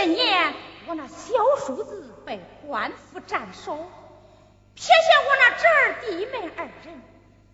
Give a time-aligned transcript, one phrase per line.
[0.00, 0.54] 些年
[0.86, 3.76] 我那小叔子被官府斩首
[4.74, 7.02] 撇下我那侄儿弟妹二人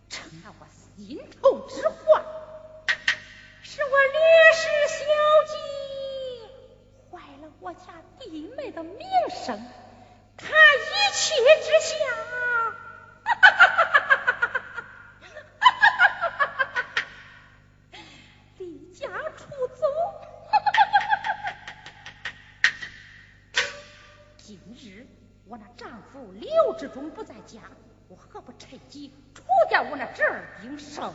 [0.09, 2.25] 成了我心头之患
[3.63, 4.21] 是我略
[4.53, 5.05] 施小
[5.49, 5.55] 计
[7.11, 7.81] 坏了我家
[8.21, 9.09] 弟妹的名
[9.45, 9.61] 声
[10.37, 11.35] 他一气
[11.65, 11.97] 之下
[26.77, 27.63] 夫刘志忠不在家，
[28.07, 31.11] 我何不趁机除掉我那侄儿丁生？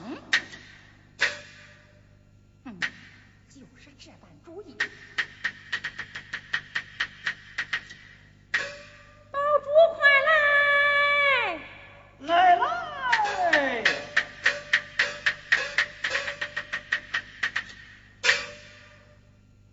[2.66, 2.80] 嗯，
[3.48, 4.76] 就是这般主意。
[9.32, 11.60] 宝珠，快来！
[12.22, 13.84] 来来！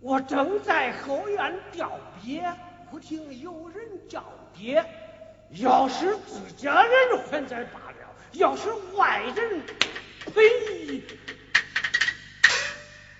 [0.00, 2.54] 我正在后院吊匾，
[2.90, 4.84] 不听有人叫爹。
[5.50, 9.62] 要是自家人还在罢了，要是外人，
[10.26, 11.02] 呸！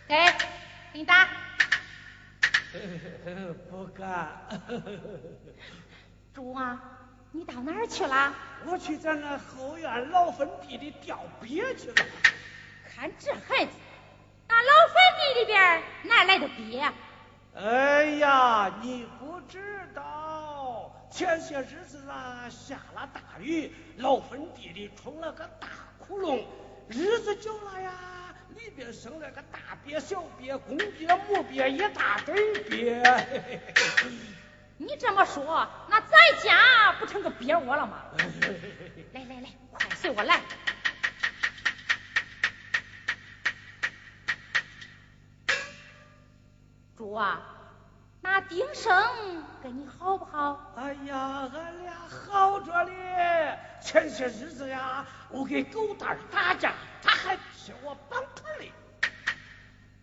[0.06, 0.14] 给，
[0.92, 1.28] 给你打。
[3.70, 4.28] 不敢。
[6.34, 6.78] 猪啊，
[7.32, 8.34] 你到哪儿去了？
[8.66, 11.94] 我去咱那后院老坟地里吊鳖去了。
[12.94, 13.72] 看这孩子。
[14.48, 16.92] 那老坟地里边哪来的鳖？
[17.54, 20.02] 哎呀，你不知道，
[21.10, 25.69] 前些日子啊下了大雨，老坟地里冲了个大
[25.99, 26.44] 窟窿，
[26.88, 27.93] 日子久了呀，
[28.55, 33.02] 里边生了个大鳖、小鳖、公鳖、母鳖一大堆鳖。
[34.76, 36.11] 你这么说，那咱
[36.44, 38.04] 家不成个鳖窝了吗？
[39.12, 40.40] 来来来，快随我来。
[46.97, 47.58] 主啊，
[48.30, 48.94] 那丁生
[49.62, 50.75] 跟你好不好？
[50.76, 53.58] 哎呀，俺俩好着嘞。
[53.80, 58.70] 前些日子呀，我给狗蛋打架，他还替我绑腿嘞。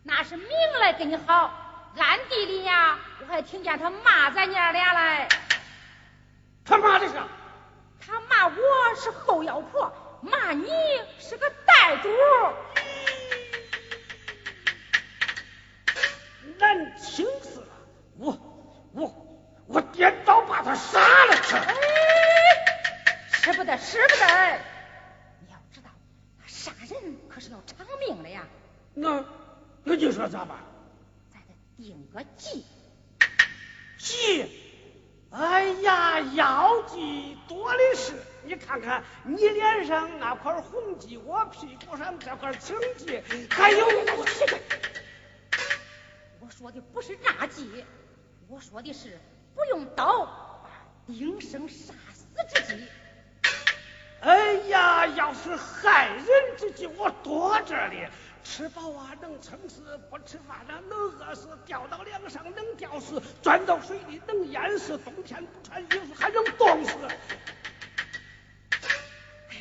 [0.02, 0.48] 那是明
[0.80, 1.54] 来跟你好，
[2.00, 5.28] 暗地里呀，我还听见他骂咱娘俩嘞。
[6.66, 7.14] 他骂的是？
[8.00, 8.56] 他骂我
[8.96, 10.68] 是后腰婆，骂你
[11.20, 12.10] 是个袋主。
[16.58, 17.65] 难听死了！
[18.18, 18.38] 我
[18.94, 19.14] 我
[19.68, 21.56] 我点刀把他杀了去！
[21.56, 21.76] 哎，
[23.32, 24.60] 使不得，使不得！
[25.42, 25.90] 你要知道，
[26.48, 28.48] 杀人可是要偿命的呀。
[28.94, 29.26] 那
[29.84, 30.58] 那你说咋办？
[31.34, 32.66] 咱得定个计。
[33.98, 34.62] 计？
[35.32, 38.14] 哎呀，药剂多的是。
[38.44, 43.20] 你看看你脸上那块红记，我屁股上这块青记，
[43.50, 43.86] 还有。
[46.40, 47.84] 我说的不是诈计，
[48.48, 49.18] 我说的是
[49.56, 50.66] 不用刀
[51.08, 52.88] 丁生杀死之计。
[54.22, 56.26] 哎呀，要是害人
[56.58, 58.10] 之计，我躲着呢。
[58.44, 66.94] 吃饱啊能撑死，不吃饭啊能饿死，掉到梁上能吊死，钻到水里能淹死，冬天不穿衣服还能冻死。
[69.50, 69.56] 哎，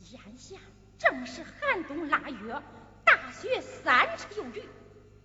[0.00, 0.56] 眼下
[0.98, 2.54] 正是寒冬腊月，
[3.04, 4.62] 大雪三尺有余。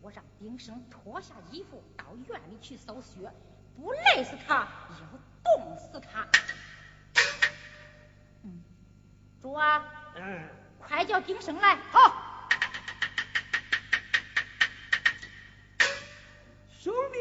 [0.08, 3.30] 我让丁生脱下衣服到院里去扫雪，
[3.76, 4.66] 不累死他，
[5.02, 6.26] 要冻死他。
[8.44, 8.64] 嗯，
[9.42, 9.84] 主啊，
[10.16, 10.48] 嗯，
[10.80, 11.76] 快叫丁生来。
[11.92, 12.48] 好，
[16.72, 17.20] 兄弟，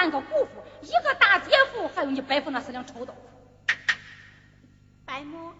[0.00, 3.74] 三个姑父，一个大姐夫，还有你伯父那四两臭豆腐。
[5.04, 5.52] 白母，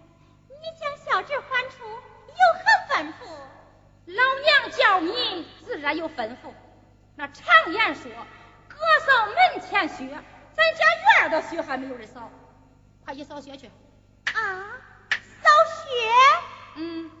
[0.47, 3.27] 你将小侄还出，有何吩咐？
[4.07, 6.51] 老娘叫你，自然有吩咐。
[7.15, 8.11] 那常言说，
[8.67, 10.09] 哥扫门前雪，
[10.55, 12.31] 咱家院儿的雪还没有人扫。
[13.05, 13.67] 快去扫雪去。
[13.67, 14.81] 啊，
[15.43, 15.91] 扫雪？
[16.77, 17.11] 嗯。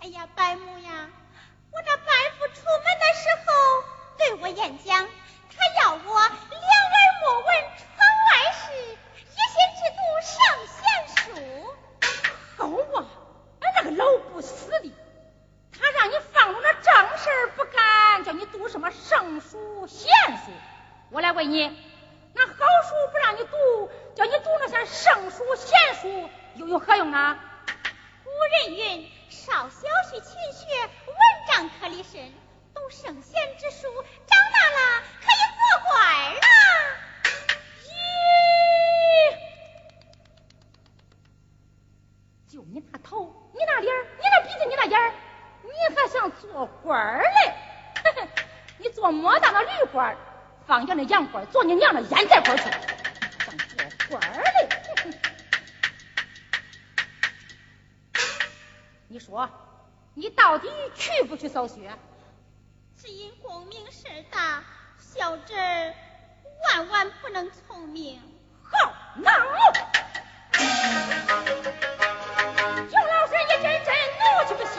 [0.00, 1.08] 哎呀，白母呀，
[1.72, 3.84] 我这白父出门的时候
[4.18, 5.08] 对我演讲，
[5.58, 7.98] 他要我两耳莫闻窗
[8.28, 8.62] 外事，
[9.24, 10.32] 一心只读圣
[10.76, 10.80] 贤
[11.16, 11.18] 书。
[12.56, 12.60] 好
[12.94, 13.04] 啊，
[13.60, 14.92] 俺那个老不死的，
[15.78, 20.08] 他让你放着那正事不干，叫你读什么圣书贤
[20.44, 20.52] 书？
[21.10, 21.66] 我来问你，
[22.34, 27.38] 那好书不让你读，叫你读那些圣书贤书，又有何用啊？
[28.24, 28.30] 古
[28.64, 29.10] 人云。
[29.30, 30.66] 少小须勤学，
[31.06, 31.16] 文
[31.48, 32.32] 章可立身。
[32.74, 33.88] 读圣贤之书，
[34.26, 35.37] 长大了可以
[35.78, 36.40] 做官了。
[37.84, 37.90] 咦，
[42.52, 45.14] 就你那头，你那脸你那鼻子，你那眼
[45.62, 47.54] 你还想做官嘞？
[48.78, 50.16] 你做么大的驴官，
[50.66, 52.64] 放羊的羊官，做你娘的烟袋官去，
[53.44, 53.76] 想做
[54.08, 54.68] 官嘞？
[59.08, 59.48] 你说，
[60.14, 61.90] 你到底去不去扫雪？
[62.96, 64.62] 只因功名事大，
[65.18, 65.92] 小侄儿
[66.62, 68.22] 万万不能从命。
[68.62, 69.32] 好，那
[72.88, 74.78] 熊老师一阵阵怒气不息，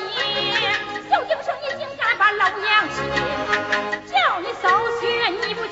[1.10, 2.96] 小英生你竟敢把老娘气，
[4.13, 4.69] 叫你扫
[5.01, 5.69] 雪你不去，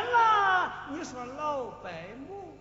[0.00, 2.56] 啊了，你说老白母；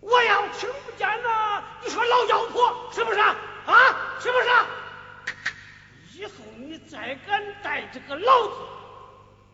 [0.00, 3.34] 我要听不见了，你说老妖婆，是不是啊？
[4.20, 4.48] 是不是？
[6.18, 8.54] 以后你再敢带这个老子，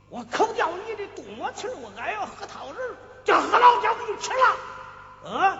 [0.08, 5.58] 我抠掉你的肚膜，我还要核桃仁，叫核桃叫给你吃了，啊！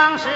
[0.00, 0.28] 往事，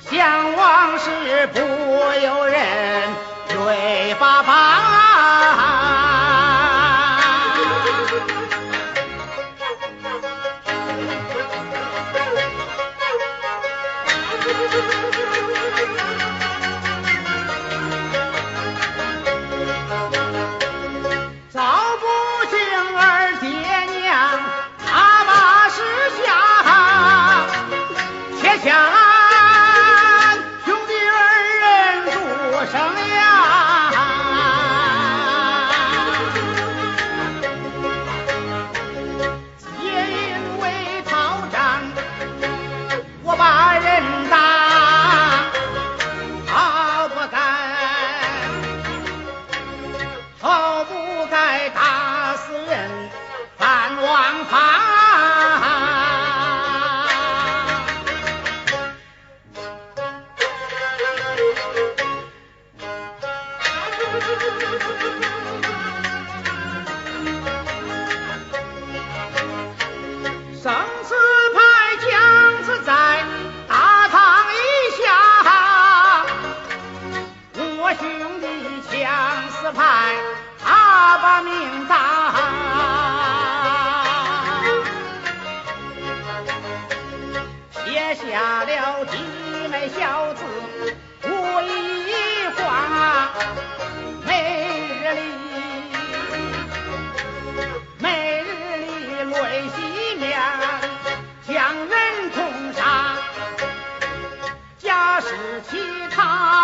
[0.00, 1.10] 想往事
[1.52, 2.62] 不由人
[3.66, 4.73] 泪巴巴。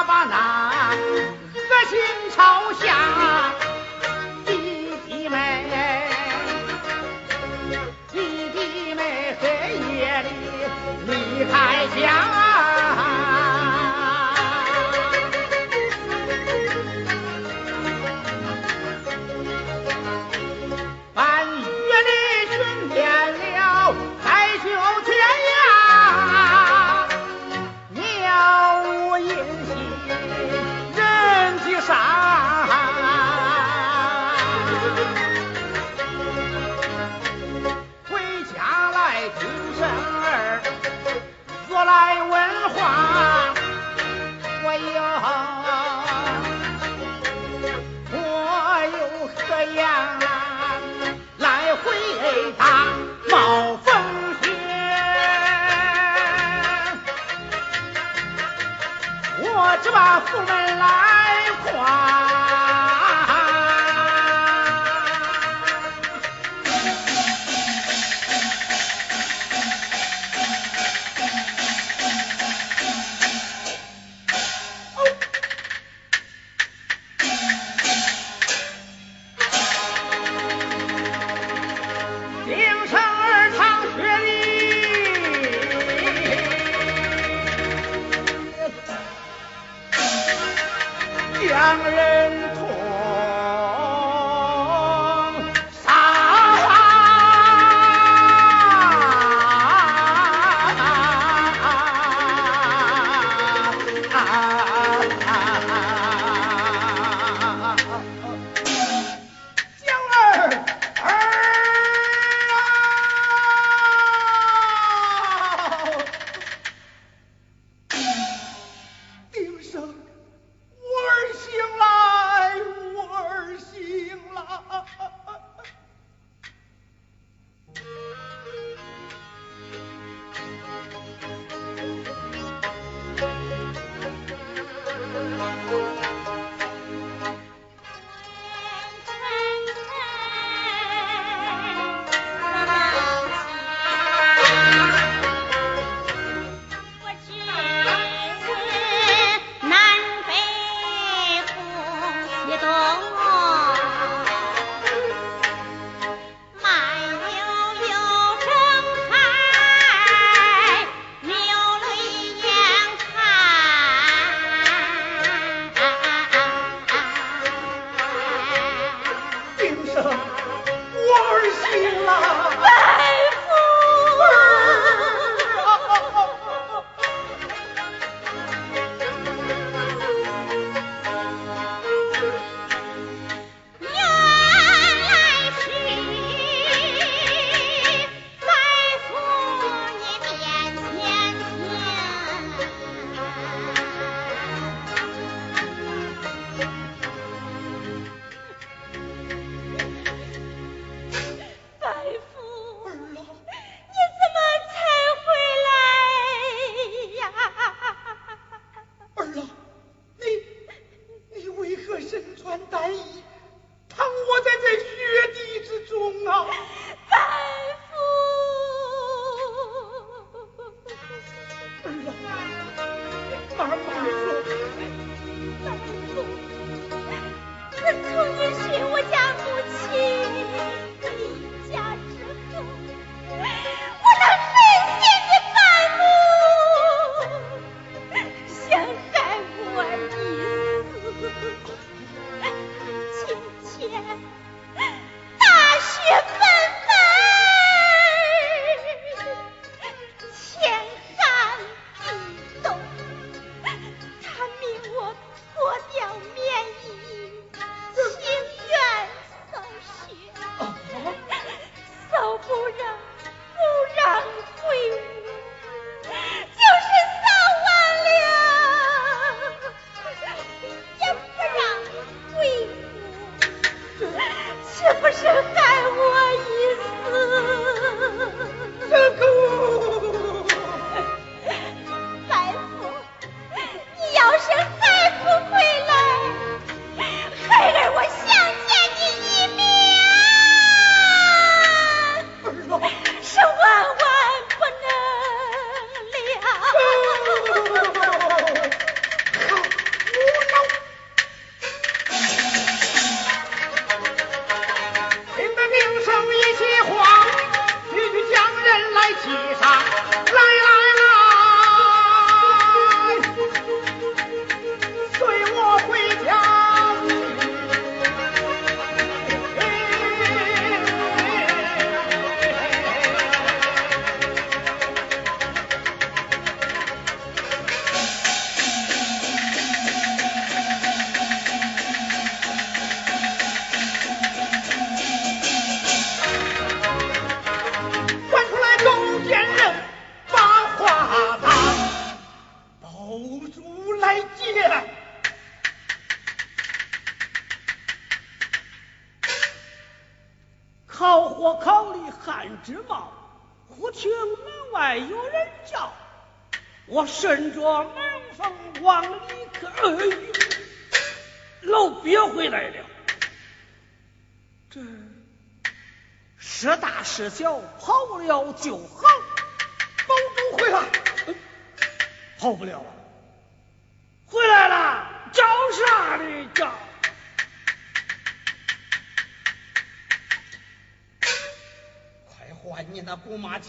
[0.04, 1.98] 把那个心
[2.34, 3.54] 朝下
[91.40, 92.49] 醒了。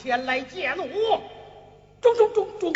[0.01, 1.21] 前来见我！
[2.01, 2.73] 中中中中！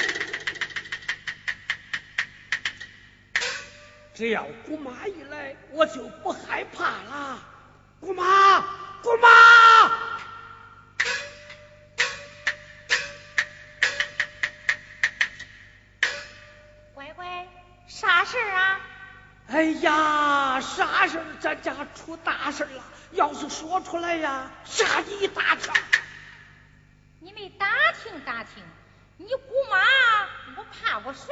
[4.14, 7.44] 只要姑妈一来，我就不害怕了。
[8.00, 8.62] 姑妈，
[9.02, 9.28] 姑妈！
[16.94, 17.48] 乖乖，
[17.88, 18.80] 啥事啊？
[19.48, 22.84] 哎呀，啥事咱家出大事了！
[23.14, 25.74] 要是说出来呀，吓你一大跳。
[28.20, 28.64] 打听，
[29.18, 29.78] 你姑妈
[30.58, 31.28] 我怕过谁？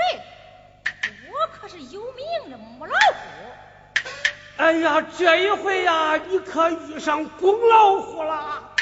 [1.29, 4.09] 我可是有名的母老虎。
[4.57, 8.75] 哎呀，这一回呀，你可遇上公老虎了，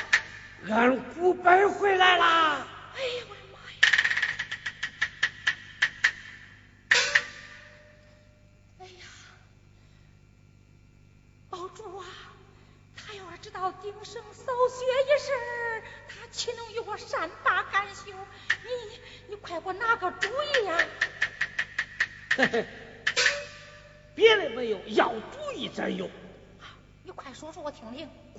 [0.69, 2.67] 俺姑白回来啦！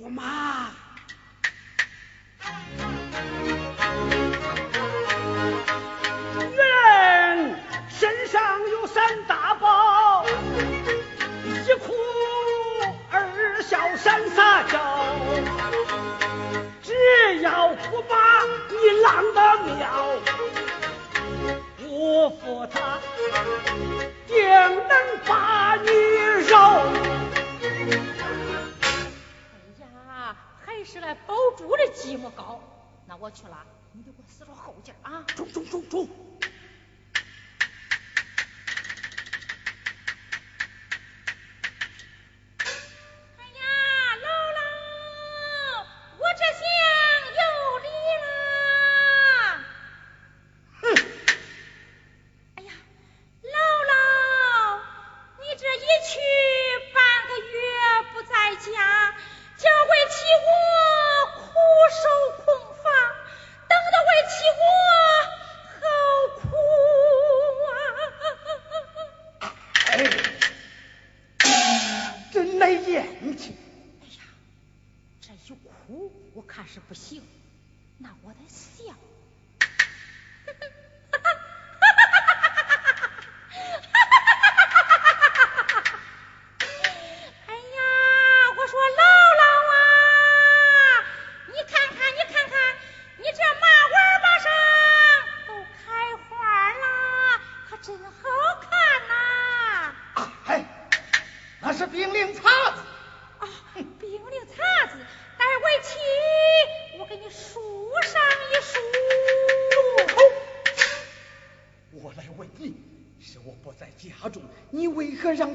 [0.01, 0.09] 我。
[0.09, 0.32] 妈，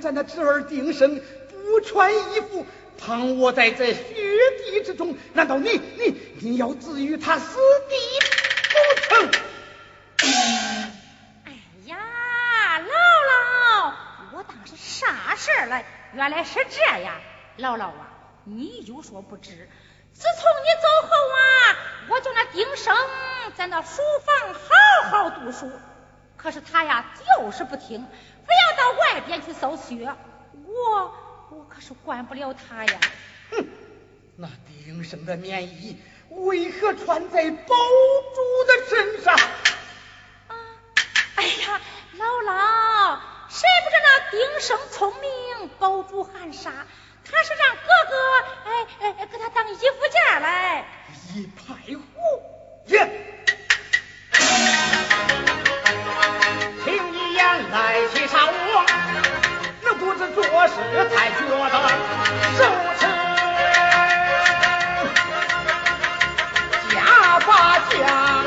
[0.00, 1.20] 咱的侄儿丁生
[1.50, 2.66] 不穿衣服，
[2.98, 4.04] 躺卧在这雪
[4.64, 5.16] 地之中？
[5.34, 7.94] 难道你你你要置于他死地
[8.70, 9.30] 不成？
[11.44, 11.52] 哎
[11.86, 11.96] 呀，
[12.80, 13.92] 姥姥，
[14.34, 15.82] 我当是啥事儿了？
[16.14, 17.20] 原来是这样，
[17.58, 18.08] 姥姥啊，
[18.44, 19.68] 你有所不知，
[20.12, 21.76] 自从你走后啊，
[22.08, 22.96] 我就那丁生
[23.56, 25.70] 在那书房好好读书，
[26.38, 28.06] 可是他呀就是不听，
[28.46, 30.14] 非要到外边去搜雪，
[30.64, 31.14] 我
[31.50, 33.00] 我可是管不了他呀。
[33.50, 33.66] 哼，
[34.36, 37.74] 那丁生的棉衣为何穿在宝
[38.34, 39.34] 珠的身上？
[39.34, 40.54] 啊，
[41.34, 41.80] 哎呀，
[42.16, 43.18] 姥姥，
[43.48, 46.86] 谁不知那丁生聪明，宝珠含沙？
[47.30, 50.86] 他是让哥哥哎哎哎给他当衣服架来。
[51.34, 52.42] 一派胡
[52.86, 53.37] 言！
[57.70, 58.84] 来在其上我，
[59.82, 60.74] 那不知做事
[61.14, 61.74] 才觉得
[62.56, 62.60] 手
[62.98, 63.00] 沉。
[66.90, 68.37] 假发假。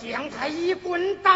[0.00, 1.27] 将他一棍打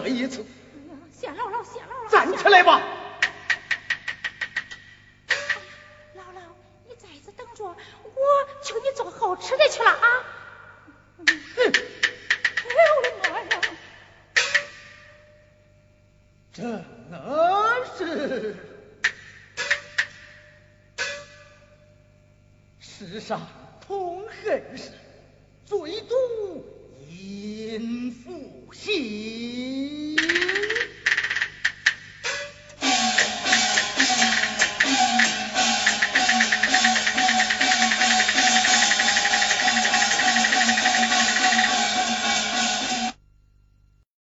[0.00, 0.45] 这一次。